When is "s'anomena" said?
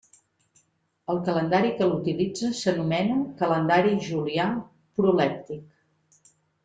2.61-3.19